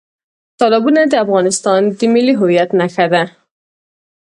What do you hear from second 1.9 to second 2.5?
د ملي